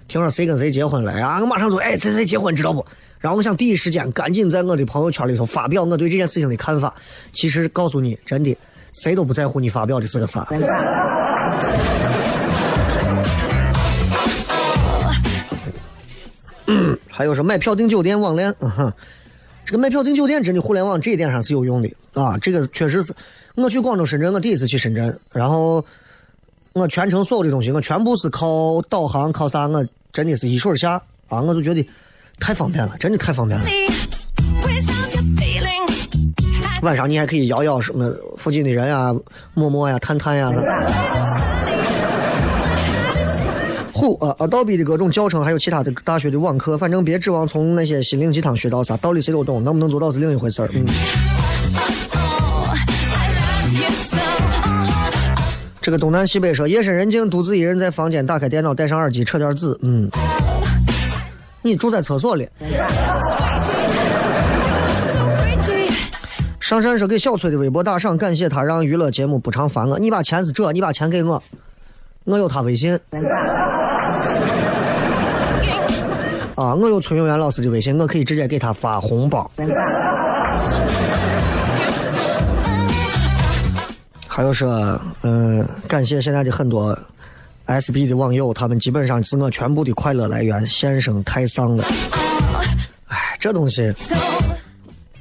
[0.09, 2.83] 听说谁跟谁结婚了啊，我马上就哎谁谁结婚知道不？
[3.19, 6.91] 然后我想第一时间赶紧在我的朋友圈里头发表我对这件事情的看法。
[7.31, 8.57] 其实告诉你，真的
[8.91, 10.47] 谁都不在乎你发表的是个啥。
[17.07, 18.91] 还有说买票订酒店网恋，嗯哼，
[19.63, 23.13] 这个买票订酒店真的互联网这一点上是有用的啊，这个确实是。
[23.55, 25.85] 我去广州、深圳，我第一次去深圳，然后
[26.71, 31.87] 我全程所有的东西，我全部是靠导航，靠啥，我真的是一水下啊，我就觉得
[32.39, 33.65] 太方便了，真的太方便了。
[36.81, 39.13] 晚上你还可以摇摇什么附近的人呀、
[39.53, 40.51] 陌陌呀、探探呀。
[43.91, 44.47] 虎啊啊！
[44.47, 50.69] 倒逼的各种教程，还有其他的大学的网课，反正别指望从那些心灵鸡汤学到啥道理，谁都懂，能不能做到是另一回事儿。
[50.71, 50.85] 嗯，
[55.89, 59.75] 这个东南西北说，夜深人静，独自一人在房间，打开电脑，戴上耳机，扯点字。
[59.81, 60.07] 嗯，
[61.63, 62.47] 你住在厕所里。
[66.59, 69.97] 上山说给小崔的微博打赏，感谢他让娱乐节目不常烦我。
[69.97, 71.41] 你把钱是这，你把钱给我，
[72.25, 72.93] 我有他微信。
[76.53, 79.49] 啊，我有崔永元老师的微信，我可以直接给他发红包。
[84.31, 86.97] 还有说，嗯、感谢现在的很多
[87.65, 90.65] SB 的网友，他们基本上是我全部的快乐来源。
[90.67, 91.83] 先生太丧了，
[93.07, 93.91] 哎，这东西。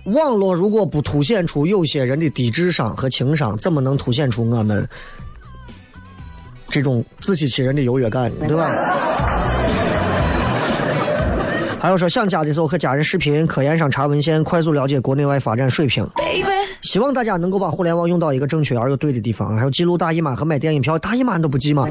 [0.05, 4.87] 网络如果不凸显出有些人的低智商和情商，怎么能凸显出我们
[6.69, 8.71] 这种自欺欺人的优越感，对吧？
[11.81, 16.07] 还有说想家的时候和家人视频，科研上查文献，快速了解国内外发展水平。
[16.89, 19.55] 希望大家能够把互联网用到一个正确而又对的地方。
[19.55, 21.86] 还有记录大姨妈和买电影票，大姨妈你都不记吗？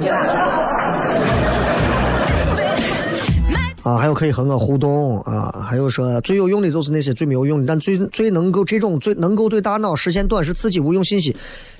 [3.83, 11.35] 啊，还有可以和我互动啊，还有说最有用的就是那些最没有用的，但最最能够这种最能够对大脑实现短时刺激无用信息，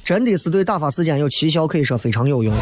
[0.06, 2.54] 真的是对打发时间有奇效，可以说非常有用。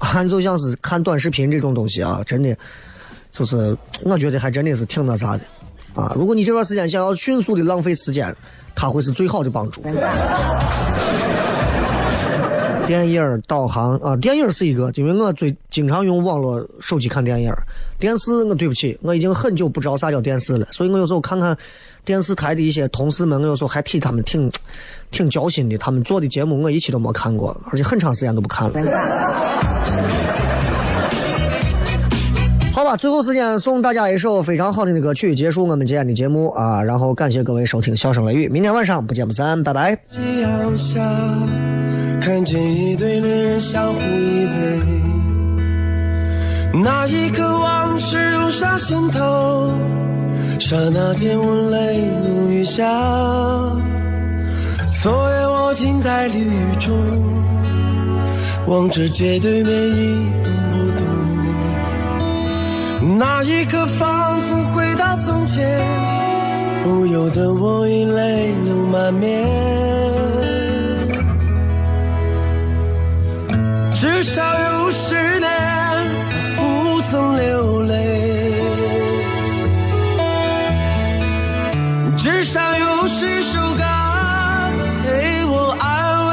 [0.00, 2.52] 啊，就像是看短视频这种东西啊，真的
[3.30, 5.44] 就是我觉得还真的是挺那啥的
[5.94, 6.12] 啊。
[6.16, 8.34] 如果你这段时间想要迅速的浪费时间，
[8.80, 9.82] 他会是最好的帮助。
[12.86, 17.52] 电影导航啊，电影是一个，因为我最经常用网络手机看电影。
[17.98, 21.54] 电视我对不起，我已经很久不知道啥叫电视了，所以我有时候看看
[22.06, 24.50] 电视台的一些同事们，我有时候还替他们挺
[25.10, 25.76] 挺交心的。
[25.76, 30.59] 他们做的节目我一期都没看过，而且很长时间都不看了。
[32.80, 36.82] 好吧，最后时间送大家一首非常好听的歌曲，结束我们今天的节目啊！
[36.82, 39.98] 然后感谢各位收听《笑声雷雨》，明天晚上不见不散，拜拜。
[40.08, 40.98] 夕阳下，
[42.22, 44.80] 看见一对恋人相互依偎，
[46.82, 49.74] 那一刻往事涌上心头，
[50.58, 52.82] 刹那间我泪如雨下。
[55.02, 56.96] 昨夜我静在绿雨中，
[58.66, 60.69] 望着街对面一动不动。
[63.20, 65.78] 那一刻仿佛回到从前，
[66.82, 69.46] 不由得我已泪流满面。
[73.92, 75.50] 至少有十年
[76.56, 76.62] 我
[76.94, 77.92] 不曾流泪，
[82.16, 83.84] 至少有十首歌
[85.04, 86.32] 给我安慰。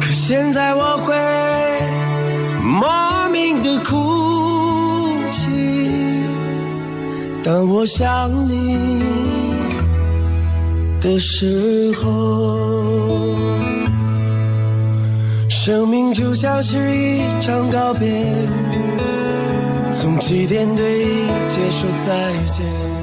[0.00, 0.93] 可现在我
[7.44, 9.04] 当我想你
[11.00, 12.74] 的时候。
[15.48, 18.06] 生命就像是一场告别，
[19.94, 21.06] 从起点对
[21.48, 22.93] 结束再见。